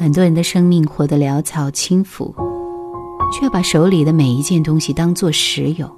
[0.00, 2.32] 很多人的生命活得潦草轻浮，
[3.32, 5.90] 却把手里的每一件东西当作实有，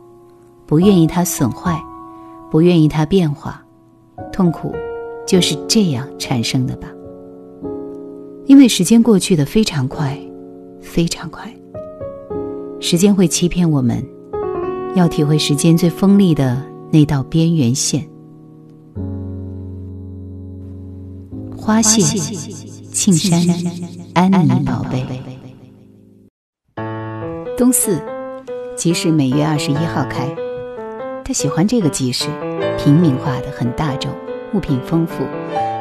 [0.65, 1.79] 不愿意它损坏，
[2.51, 3.63] 不愿意它变化，
[4.33, 4.75] 痛苦
[5.27, 6.89] 就是这样产生的吧。
[8.47, 10.19] 因为时间过去的非常快，
[10.81, 11.55] 非常快。
[12.81, 14.03] 时间会欺骗我们，
[14.95, 18.09] 要体会时间最锋利的那道边缘线。
[21.55, 22.01] 花谢，
[22.93, 23.41] 庆山，
[24.15, 25.07] 安妮宝贝。
[27.57, 28.03] 东四
[28.77, 30.29] 集市每月二十一号开，
[31.25, 32.27] 他喜欢这个集市，
[32.77, 34.11] 平民化的很大众，
[34.55, 35.25] 物品丰富，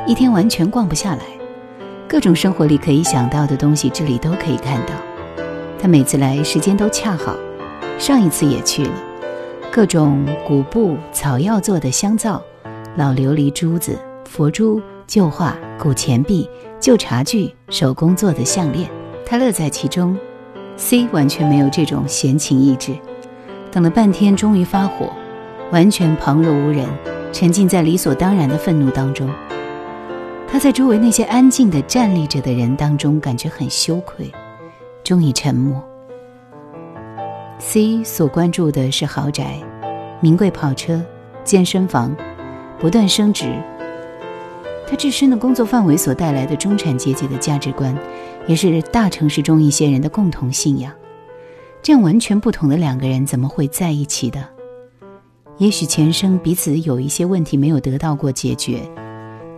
[0.06, 1.24] 一天完全逛不下来。
[2.08, 4.94] 各种生活里可以想到的东西，这里都可以看到。
[5.80, 7.36] 他每次来时间都恰好，
[7.98, 8.94] 上一次也去了。
[9.72, 12.42] 各种古布、草药做的香皂，
[12.96, 16.48] 老琉璃珠子、佛珠、旧画、古钱币、
[16.80, 18.90] 旧茶具、手工做的项链，
[19.26, 20.18] 他乐在其中。
[20.78, 22.96] C 完全没有这种闲情逸致，
[23.70, 25.12] 等了半天终于发火，
[25.74, 26.88] 完全旁若无人，
[27.34, 29.30] 沉浸在理所当然的愤怒当中。
[30.48, 34.32] 他在周围那些安静的站立着的人当中，感觉很羞愧，
[35.04, 35.84] 终于沉默。
[37.58, 39.60] C 所关注的是豪宅、
[40.22, 41.02] 名贵跑车、
[41.44, 42.16] 健身房，
[42.80, 43.54] 不断升值。
[44.90, 47.96] 他自身的工作范围所带来的中产阶级的价值观，
[48.48, 50.92] 也是大城市中一些人的共同信仰。
[51.84, 54.50] 这样完全不同的两个人，怎么会在一起的？
[55.60, 58.82] 也许前生彼此有一些问题没有得到过解决。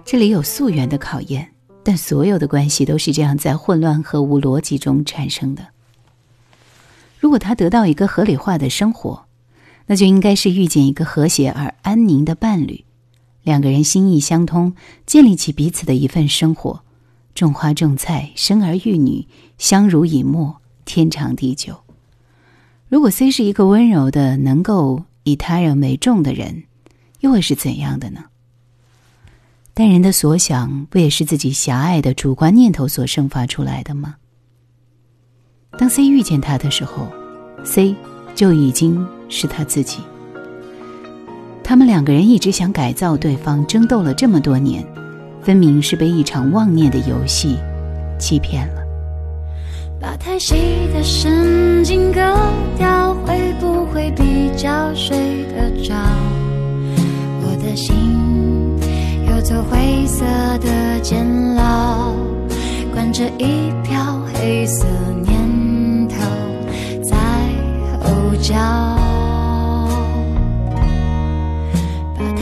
[0.03, 1.49] 这里有溯源的考验，
[1.81, 5.65] 但所有的关系都是这样在混乱和无逻辑中产生的。
[7.21, 9.23] 如果他得到一个合理化的生活，
[9.85, 12.83] 那就应该是遇见一个和谐而安宁的伴侣，
[13.43, 14.73] 两个人心意相通，
[15.05, 16.81] 建立起彼此的一份生活，
[17.33, 21.75] 种花种菜，生儿育女，相濡以沫，天长地久。
[22.87, 26.63] 如果 C 是一个温柔的、能够以他人为重的人，
[27.21, 28.25] 又会是怎样的呢？
[29.73, 34.17] 但人的所想，不也是自己狭隘的主观念头所生发出来的吗？
[35.79, 37.07] 当 C 遇见他的时候
[37.63, 37.95] ，C
[38.35, 39.99] 就已经是他自己。
[41.71, 44.85] 他们两个人一直想改造对方，争斗了这么多年，
[45.41, 47.55] 分明是被一场妄念的游戏
[48.19, 48.81] 欺骗了。
[49.97, 50.53] 把太细
[50.93, 52.19] 的神经割
[52.77, 55.95] 掉，会不会比较睡得着？
[57.41, 57.95] 我的心。
[59.29, 60.25] 有座灰色
[60.57, 62.11] 的监牢，
[62.93, 64.85] 关着一票黑色
[65.23, 66.17] 念头
[67.01, 67.15] 在
[68.03, 68.59] 吼叫。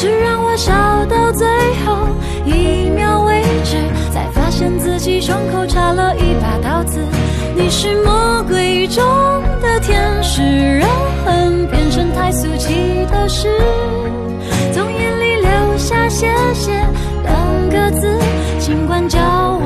[0.00, 0.72] 是让我笑
[1.06, 1.44] 到最
[1.84, 2.06] 后
[2.46, 3.76] 一秒为止，
[4.12, 7.00] 才发现自己胸口插了一把刀子。
[7.56, 9.02] 你是魔鬼中
[9.60, 10.88] 的天使，让
[11.24, 13.48] 恨变成太俗气的事。
[14.72, 16.70] 从眼里流下谢谢
[17.24, 18.16] 两个字，
[18.60, 19.57] 尽管叫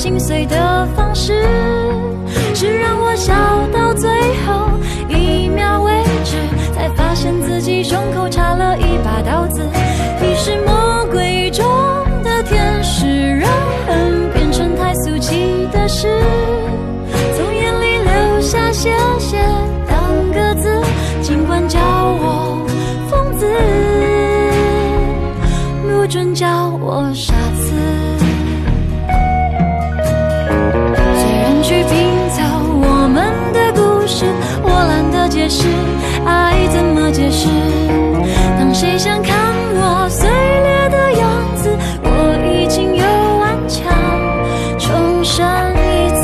[0.00, 1.44] 心碎的方式，
[2.54, 3.34] 是让我笑
[3.70, 4.10] 到最
[4.46, 4.70] 后
[5.10, 5.92] 一秒为
[6.24, 6.38] 止，
[6.74, 9.60] 才发现自己胸口插了一把刀子。
[10.22, 11.66] 你是魔鬼中
[12.24, 13.50] 的天使，让
[13.86, 16.08] 恨变成太俗气的事，
[17.36, 18.88] 从眼里流下谢
[19.18, 19.36] 谢
[19.86, 20.80] 两个字，
[21.20, 22.66] 尽管叫我
[23.10, 23.46] 疯子。
[25.82, 27.04] 不准叫我
[35.50, 35.66] 懒得解释
[36.24, 37.48] 爱怎么解释。
[38.58, 39.36] 当谁想看
[39.74, 42.08] 我碎裂的样子，我
[42.46, 43.04] 已经有
[43.40, 43.92] 顽强
[44.78, 45.44] 重生
[45.74, 46.22] 一次。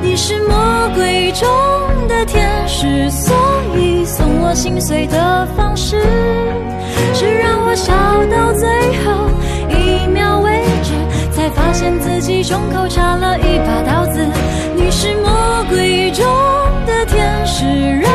[0.00, 0.56] 你是魔
[0.94, 1.46] 鬼中
[2.08, 3.36] 的天使，所
[3.76, 6.00] 以送我心碎的方式。
[7.12, 7.92] 是让我笑
[8.30, 8.66] 到最
[9.04, 9.30] 后
[9.70, 10.92] 一秒为止，
[11.32, 14.26] 才发现自己胸口插了一把刀子。
[14.98, 16.24] 是魔鬼中
[16.86, 18.08] 的天使，人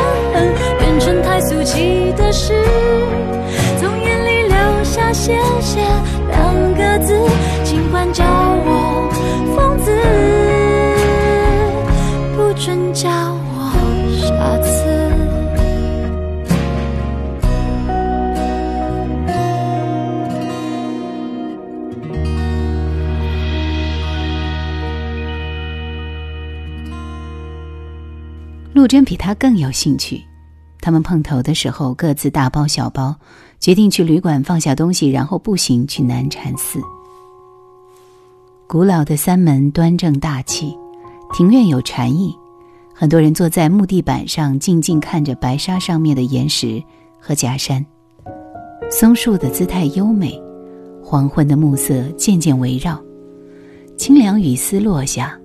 [0.79, 2.55] 变成太俗气的事，
[3.79, 5.79] 从眼里流下谢谢
[28.81, 30.19] 陆贞比他更有兴趣。
[30.79, 33.15] 他们碰头的时候，各自大包小包，
[33.59, 36.81] 决定去旅馆放下东西，然后步行去南禅寺。
[38.67, 40.75] 古老的三门端正大气，
[41.31, 42.35] 庭院有禅意，
[42.91, 46.83] 很多人坐在木地板上，静静看着白沙上面的岩石
[47.19, 47.85] 和假山。
[48.89, 50.41] 松树的姿态优美，
[51.03, 52.99] 黄昏的暮色渐渐围绕，
[53.95, 55.39] 清凉雨丝落下，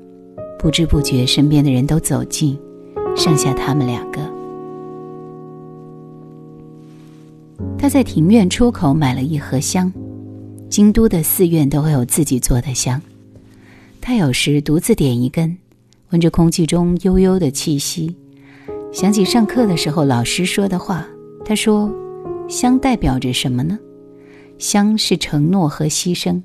[0.58, 2.58] 不知不觉，身边的人都走近。
[3.16, 4.20] 剩下他们两个。
[7.78, 9.92] 他在庭院出口买了一盒香，
[10.68, 13.00] 京都的寺院都会有自己做的香。
[14.00, 15.56] 他有时独自点一根，
[16.10, 18.14] 闻着空气中悠悠的气息，
[18.92, 21.06] 想起上课的时候老师说的话。
[21.44, 21.92] 他说
[22.48, 23.78] ：“香代表着什么呢？
[24.58, 26.42] 香是承诺和牺牲。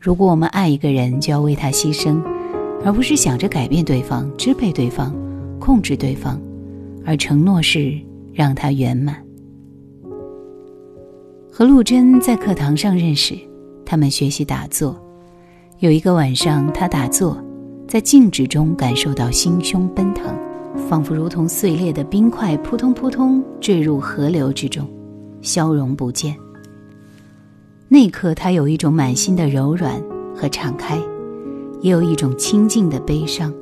[0.00, 2.20] 如果我们爱一个人，就要为他牺牲，
[2.84, 5.14] 而不是想着改变对方、支配对方。”
[5.66, 6.40] 控制对方，
[7.04, 7.92] 而承诺是
[8.32, 9.20] 让他圆满。
[11.50, 13.36] 和陆贞在课堂上认识，
[13.84, 14.96] 他们学习打坐。
[15.80, 17.36] 有一个晚上，他打坐，
[17.88, 20.32] 在静止中感受到心胸奔腾，
[20.88, 24.88] 仿佛如同碎裂的冰块扑通扑通坠入河流之中，
[25.42, 26.36] 消融不见。
[27.88, 30.00] 那一刻，他有一种满心的柔软
[30.32, 30.96] 和敞开，
[31.80, 33.52] 也有一种清静的悲伤，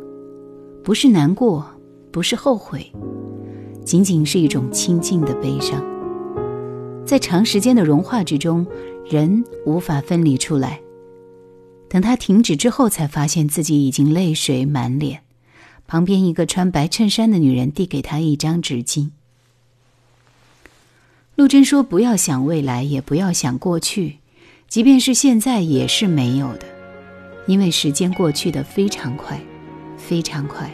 [0.82, 1.64] 不是难过。
[2.14, 2.92] 不是后悔，
[3.84, 5.84] 仅仅是一种清静的悲伤。
[7.04, 8.64] 在长时间的融化之中，
[9.04, 10.80] 人无法分离出来。
[11.88, 15.22] 等他停止之后，才发现自己已经泪水满脸。
[15.88, 19.10] 旁边一个穿白衬衫的女人递给他一张纸巾。
[21.34, 24.18] 陆贞说：“不要想未来，也不要想过去，
[24.68, 26.66] 即便是现在也是没有的，
[27.48, 29.40] 因为时间过去的非常快，
[29.96, 30.70] 非常快。”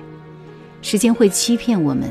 [0.83, 2.11] 时间会欺骗我们，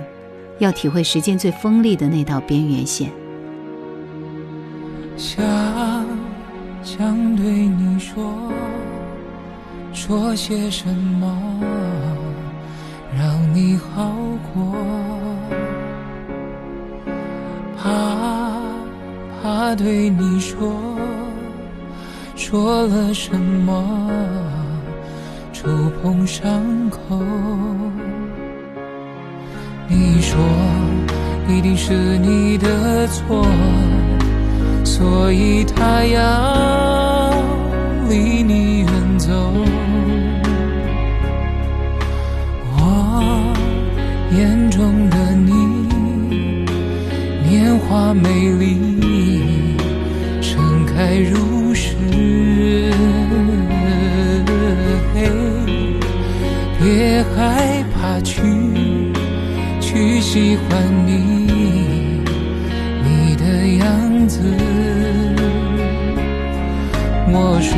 [0.60, 3.12] 要体会时间最锋利的那道边缘线。
[5.18, 5.44] 想
[6.84, 8.34] 想对你说，
[9.92, 11.60] 说些什么
[13.18, 14.14] 让你好
[14.54, 14.76] 过？
[17.76, 18.62] 怕
[19.42, 20.74] 怕对你说，
[22.36, 24.10] 说了什么
[25.52, 25.68] 触
[26.02, 27.20] 碰伤口？
[30.02, 30.40] 你说
[31.50, 33.46] 一定是你的错，
[34.86, 37.34] 所以他要
[38.08, 38.88] 离你远
[39.18, 39.30] 走。
[42.78, 43.54] 我
[44.38, 45.52] 眼中的你，
[47.50, 48.80] 年华美丽，
[50.42, 51.96] 盛开如诗。
[56.82, 58.59] 别害怕去。
[60.32, 62.22] 喜欢你，
[63.04, 63.44] 你的
[63.80, 64.40] 样子。
[67.32, 67.74] 我说，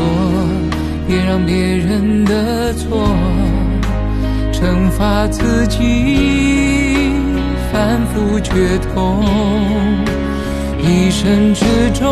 [1.08, 3.08] 别让别人的错
[4.52, 7.14] 惩罚自己，
[7.72, 8.52] 反复剧
[8.94, 9.24] 痛。
[10.78, 12.06] 一生之中，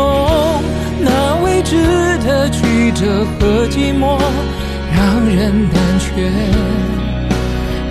[1.02, 1.76] 那未知
[2.24, 4.18] 的曲折和寂寞，
[4.96, 6.32] 让人胆怯，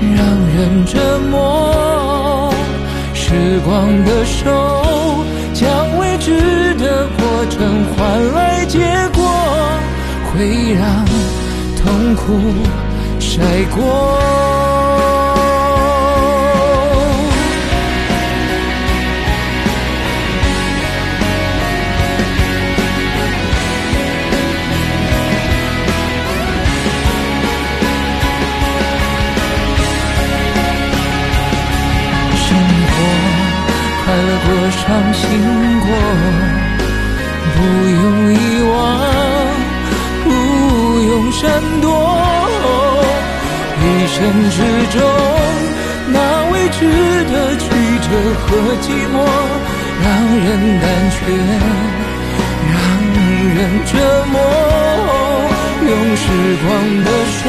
[0.01, 0.25] 让
[0.56, 0.98] 人折
[1.29, 2.09] 磨。
[3.30, 8.80] 时光的手，将未知的过程换来结
[9.14, 9.24] 果，
[10.34, 11.06] 会让
[11.78, 12.40] 痛苦
[13.20, 13.44] 晒
[13.76, 14.49] 过。
[34.50, 34.82] 多伤
[35.13, 35.22] 心
[35.82, 35.88] 过，
[37.56, 38.36] 不用遗
[38.72, 38.74] 忘，
[40.24, 40.27] 不
[41.01, 41.39] 用闪
[41.82, 41.88] 躲，
[43.79, 44.18] 一生
[44.50, 44.58] 之
[44.98, 45.00] 中
[46.12, 46.18] 那
[46.51, 46.79] 未知
[47.25, 47.63] 的曲
[48.01, 48.10] 折
[48.41, 48.48] 和
[48.82, 49.15] 寂寞，
[50.01, 50.06] 让
[50.44, 50.48] 人
[50.82, 51.18] 胆怯，
[52.72, 52.75] 让
[53.56, 53.94] 人折
[54.32, 54.36] 磨，
[55.88, 56.25] 用时
[56.65, 56.68] 光
[57.06, 57.46] 的手。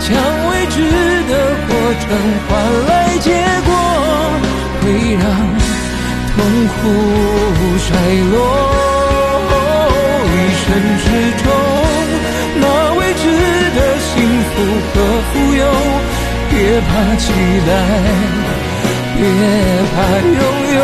[0.00, 0.10] 将
[0.50, 0.76] 未知
[1.28, 1.32] 的
[1.68, 2.04] 过程
[2.48, 2.50] 换
[2.88, 3.26] 来结
[3.64, 3.70] 果，
[4.82, 5.24] 会让
[6.34, 6.78] 痛苦
[7.78, 7.88] 衰
[8.32, 8.34] 落。
[10.24, 10.66] 一生
[11.02, 11.04] 之
[11.42, 11.46] 中，
[12.60, 12.64] 那
[12.98, 13.24] 未知
[13.76, 14.10] 的幸
[14.48, 14.52] 福
[14.92, 14.94] 和
[15.28, 15.60] 富有，
[16.50, 16.52] 别
[16.88, 17.22] 怕期
[17.66, 17.70] 待，
[19.16, 19.20] 别
[19.92, 20.42] 怕拥
[20.74, 20.80] 有。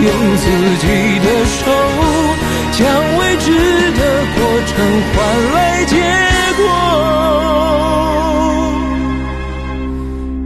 [0.00, 0.44] 用自
[0.80, 0.86] 己
[1.20, 1.60] 的手，
[2.72, 2.80] 将
[3.18, 3.46] 未知
[3.92, 4.00] 的
[4.34, 4.72] 过程
[5.14, 5.16] 换
[5.54, 5.56] 来
[5.86, 5.92] 结
[6.58, 6.62] 果。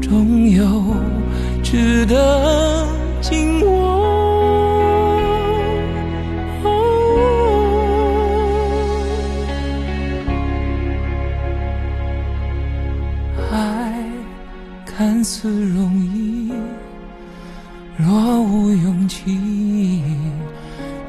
[0.01, 0.07] 终
[0.51, 0.59] 有
[1.63, 1.67] 值
[2.07, 2.15] 得
[18.39, 20.01] 毫无勇气，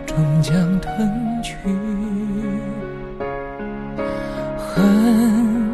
[0.04, 1.54] 终将吞去。
[4.58, 5.70] 恨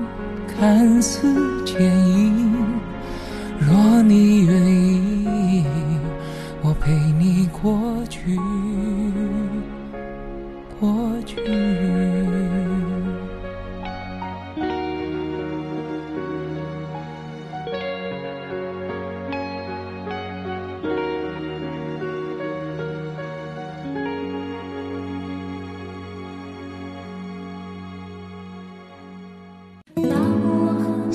[0.45, 1.33] 看似
[1.63, 2.53] 坚硬。
[3.57, 4.94] 若你愿意，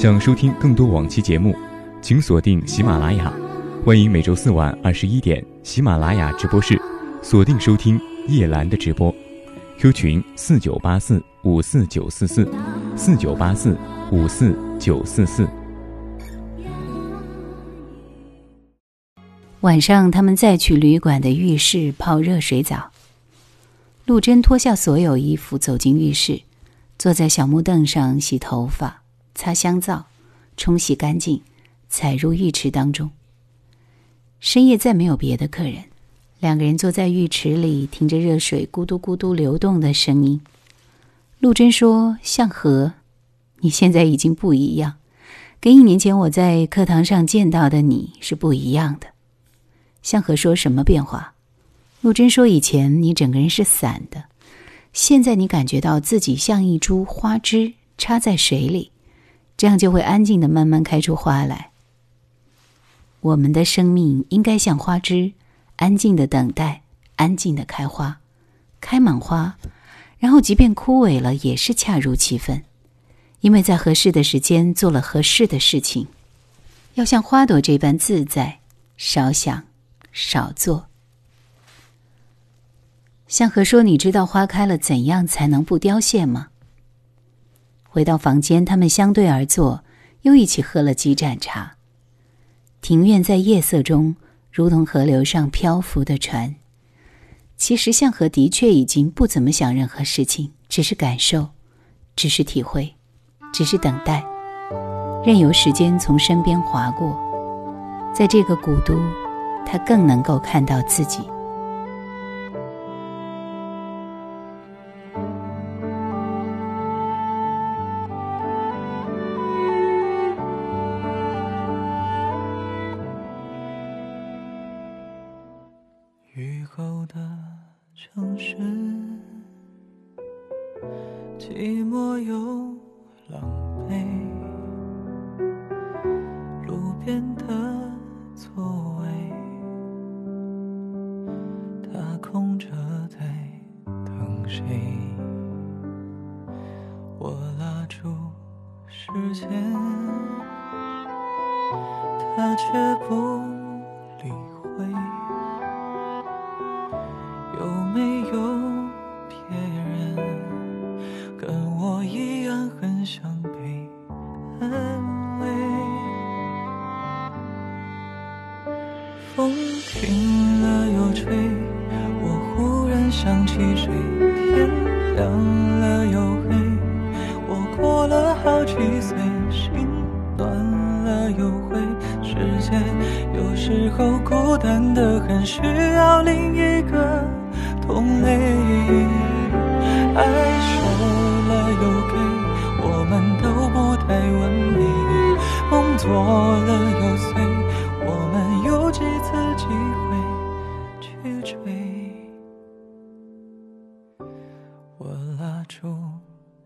[0.00, 1.54] 想收听更多往期节目。
[2.00, 3.30] 请锁定喜马拉雅，
[3.84, 6.80] 欢迎每周四晚二十一点喜马拉雅直播室
[7.20, 9.14] 锁定收听叶兰的直播。
[9.78, 12.50] Q 群四九八四五四九四四
[12.96, 13.76] 四九八四
[14.10, 15.46] 五四九四四。
[19.60, 22.90] 晚上，他们再去旅馆的浴室泡热水澡。
[24.06, 26.40] 陆贞脱下所有衣服，走进浴室，
[26.98, 28.99] 坐在小木凳上洗头发、
[29.40, 30.04] 擦香皂、
[30.58, 31.40] 冲洗干净。
[31.88, 33.10] 踩入浴池当中。
[34.38, 35.82] 深夜再没有别的客人，
[36.38, 40.40] 两个人坐在浴池里，听着热水咕嘟咕嘟流动的声音。
[41.38, 42.92] 陆贞说：“向和，
[43.60, 44.98] 你现在已经不一样，
[45.58, 49.08] 跟一年前我在课堂上见到的你是不一样的。”
[50.02, 51.32] 向和说什么变化？
[52.02, 54.26] 陆贞说：“以前你整个人是散的，
[54.92, 58.92] 现在你感觉到自己像一株花枝插在水里，
[59.60, 61.72] 这样就会安静的慢慢开出花来。”
[63.20, 65.32] 我们的生命应该像花枝，
[65.76, 66.80] 安静的等待，
[67.16, 68.20] 安静的开花，
[68.80, 69.58] 开满花，
[70.18, 72.62] 然后即便枯萎了，也是恰如其分，
[73.40, 76.06] 因为在合适的时间做了合适的事情。
[76.94, 78.60] 要像花朵这般自在，
[78.96, 79.64] 少想，
[80.10, 80.86] 少做。
[83.28, 86.48] 向和说：“你知道花开了怎样才能不凋谢吗？”
[87.92, 89.82] 回到房间，他们相对而坐，
[90.22, 91.74] 又一起喝了几盏茶。
[92.80, 94.14] 庭院在夜色中，
[94.52, 96.54] 如同河流上漂浮的船。
[97.56, 101.48] 其实向和的确已经不怎么想任何事情，只是感受，
[102.14, 102.94] 只是体会，
[103.52, 104.24] 只是等待，
[105.26, 107.18] 任由时间从身边划过。
[108.14, 108.98] 在这个古都，
[109.66, 111.20] 他更能够看到自己。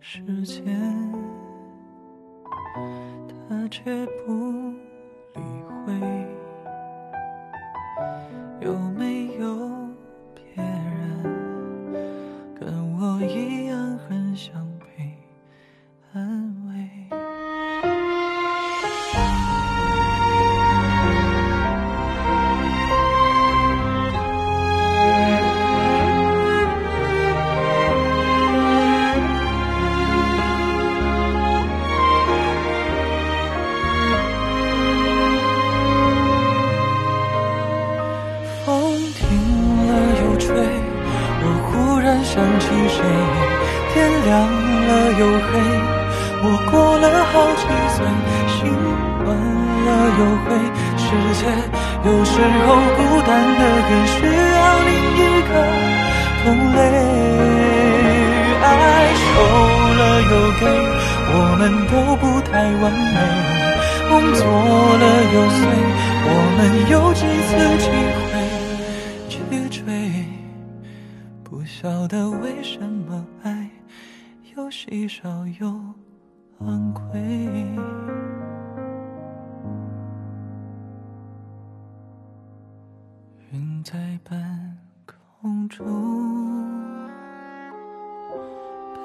[0.07, 0.63] 时间，
[3.49, 4.71] 他却不
[5.33, 5.41] 理
[5.87, 6.24] 会。
[50.19, 50.47] 又会
[50.97, 51.07] 世
[51.41, 51.43] 界
[52.05, 52.67] 有时候
[52.97, 55.53] 孤单的很需要另一个
[56.43, 56.45] 同
[56.75, 56.79] 类
[58.63, 58.73] 爱
[59.15, 59.33] 收
[59.99, 60.05] 了。
[60.25, 60.63] 又给
[61.37, 63.19] 我们都不太完美
[64.11, 65.05] 梦做了。
[65.35, 65.59] 又碎
[66.27, 67.85] 我们有几次机
[68.21, 68.33] 会
[69.29, 69.35] 去
[69.69, 69.83] 追
[71.43, 73.69] 不晓得为什么爱
[74.57, 75.29] 又稀少
[75.61, 75.67] 又
[76.61, 77.03] 昂贵
[83.85, 85.85] 在半空中，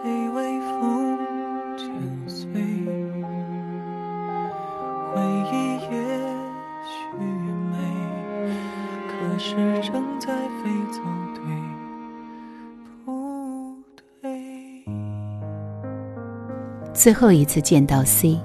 [0.01, 1.19] 被微风
[1.77, 1.86] 卷。
[5.13, 5.89] 回忆也
[6.86, 6.89] 许
[7.69, 7.75] 美，
[9.10, 9.51] 可是
[9.82, 11.01] 正在飞走。
[16.93, 18.39] 最后一次见到 C，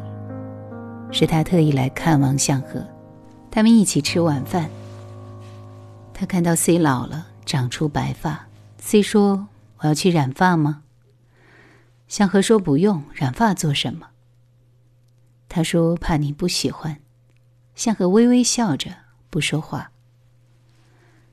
[1.12, 2.85] 是他特意来看望向河，
[3.50, 4.68] 他们一起吃晚饭，
[6.24, 10.82] 他看到 C 老了，长出白发，C 说：“我要去染发吗？”
[12.08, 14.08] 向和说：“不用，染发做什么？”
[15.50, 16.98] 他说：“怕你不喜欢。”
[17.76, 18.90] 向和微微笑着，
[19.28, 19.92] 不说话。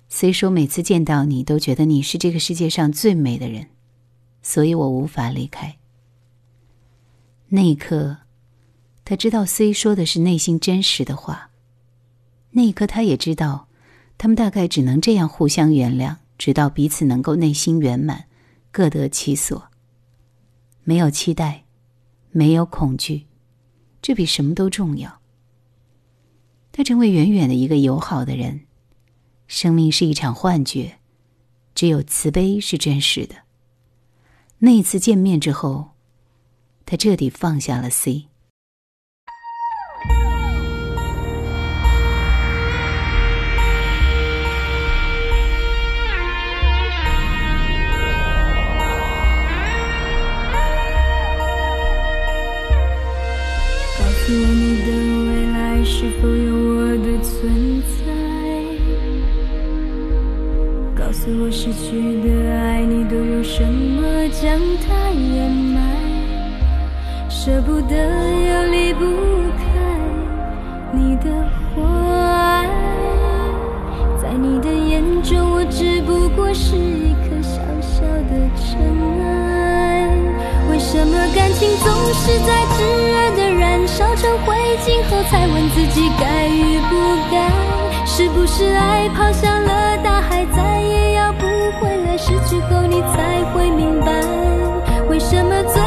[0.09, 3.69] C 说：“每次见到你，都觉得你是这个世界上最美的人，
[4.43, 5.77] 所以我无法离开。”
[7.47, 8.17] 那一刻，
[9.05, 11.51] 他知道 C 说的是内心真实的话。
[12.49, 13.69] 那一刻，他也知道，
[14.21, 18.25] 他们大概只能这样互相原谅，直到彼此能够内心圆满，
[18.69, 19.71] 各得其所。
[20.83, 21.63] 没有期待，
[22.29, 23.25] 没有恐惧，
[23.99, 25.21] 这比什么都重要。
[26.71, 28.67] 他成为远远的一个友好的人。
[29.47, 30.99] 生命是一场幻觉，
[31.73, 33.33] 只有慈悲是真实的。
[34.59, 35.89] 那一次见面之后。
[36.85, 38.27] 他彻底放下了 C。
[56.01, 58.09] 是否有我的存在？
[60.95, 65.79] 告诉我失去的爱你都有什么将它掩埋？
[67.29, 69.05] 舍不得又离不
[69.59, 69.63] 开
[70.91, 71.29] 你的
[71.75, 71.83] 火
[72.17, 72.67] 爱，
[74.19, 78.73] 在你的眼中，我只不过是一颗小小的尘
[79.21, 80.09] 埃。
[80.71, 83.20] 为什么感情总是在炙热
[84.01, 86.95] 烧成灰烬后，才问自己该与不
[87.29, 87.51] 该？
[88.03, 91.45] 是不是爱抛向了大海，再也要不
[91.79, 92.17] 回来？
[92.17, 94.11] 失去后你才会明白，
[95.07, 95.79] 为什么最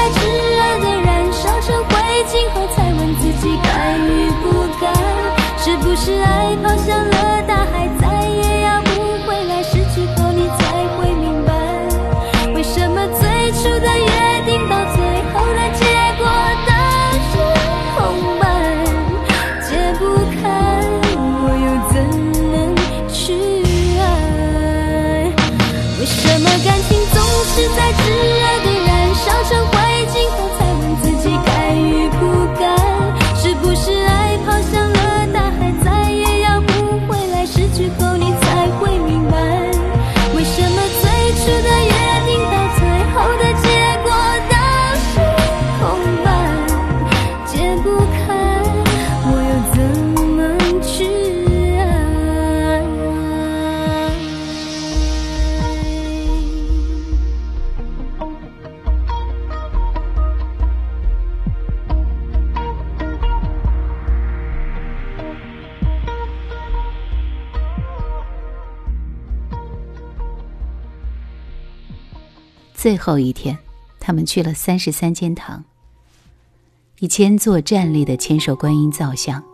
[0.00, 1.90] 在炙热的燃烧成灰
[2.24, 4.44] 烬后，才问自己该与不
[4.80, 4.88] 该？
[5.58, 7.39] 是不是爱抛向了
[72.80, 73.58] 最后一天，
[74.00, 75.62] 他们去了三十三间堂。
[77.00, 79.44] 一千座站立的千手观音造像，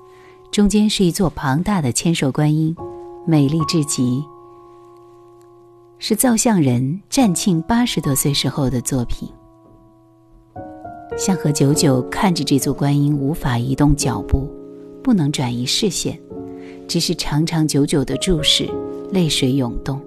[0.53, 2.73] 中间是一座庞大的千手观音，
[3.27, 4.23] 美丽至极，
[5.99, 9.29] 是造像人占庆八十多岁时候的作品。
[11.19, 14.49] 香河久久看着这座观音，无法移动脚步，
[15.03, 16.17] 不能转移视线，
[16.87, 18.71] 只是长长久久的注视，
[19.11, 20.01] 泪水涌动。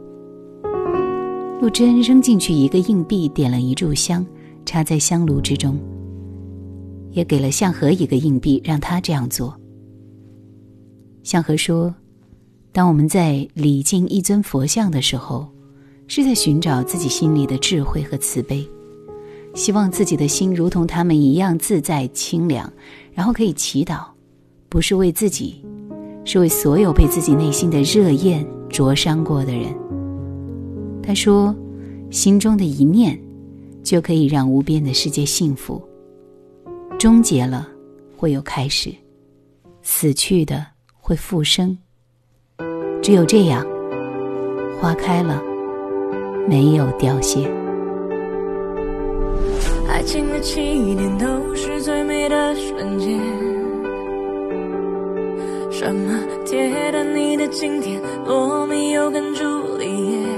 [1.60, 4.26] 陆贞扔进去一个硬币，点了一炷香，
[4.66, 5.78] 插在香炉之中。
[7.12, 9.54] 也给了向和一个硬币，让他这样做。
[11.22, 11.94] 向和说
[12.72, 15.50] ：“当我们在礼敬一尊佛像的时候，
[16.08, 18.66] 是在寻找自己心里的智慧和慈悲，
[19.54, 22.72] 希望自己的心如同他们一样自在清凉，
[23.12, 24.06] 然后可以祈祷，
[24.70, 25.62] 不是为自己，
[26.24, 29.76] 是为所有被自己内心的热焰灼伤过的人。”
[31.10, 31.56] 他说
[32.14, 33.20] ：“心中的一念，
[33.82, 35.82] 就可以让无边的世界幸福。
[37.00, 37.68] 终结了，
[38.16, 38.92] 会有开始；
[39.82, 41.76] 死去的会复生。
[43.02, 43.66] 只有这样，
[44.80, 45.42] 花开了，
[46.48, 47.52] 没有凋谢。
[49.88, 50.62] 爱情的起
[50.94, 53.20] 点都是最美的瞬间。
[55.72, 59.44] 什么铁达尼的经典，罗密欧跟朱
[59.80, 60.29] 丽叶，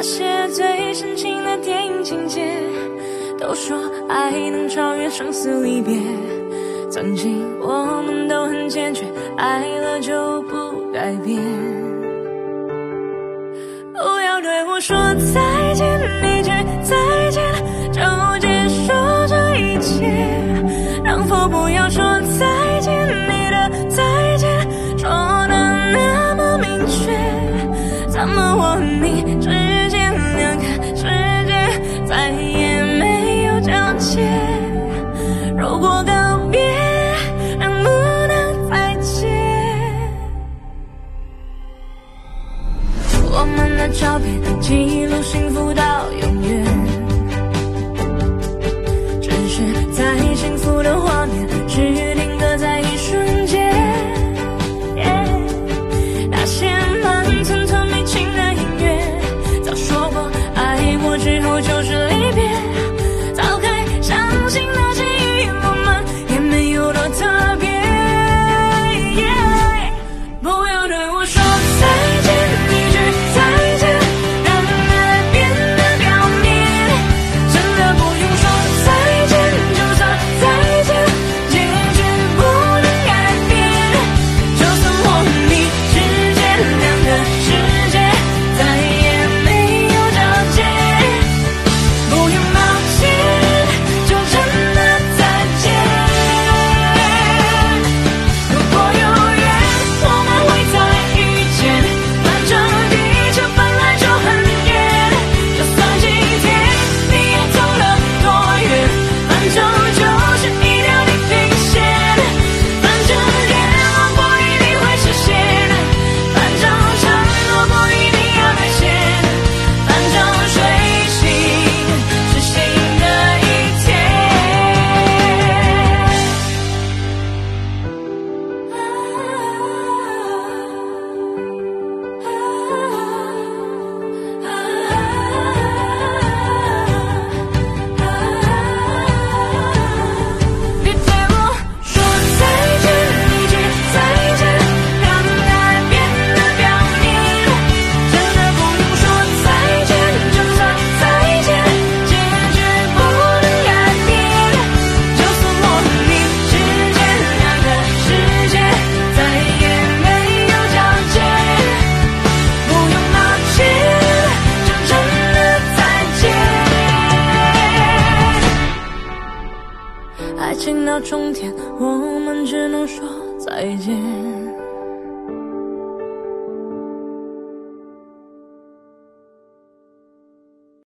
[0.00, 2.40] 那些最深情的电影情节，
[3.38, 3.76] 都说
[4.08, 6.00] 爱能超越生死离别。
[6.90, 9.04] 曾经我们都很坚决，
[9.36, 11.38] 爱了就不改变。
[13.92, 14.96] 不要对我说
[15.34, 15.86] 再见，
[16.24, 16.50] 一句
[16.82, 17.49] 再见
[35.80, 36.09] 如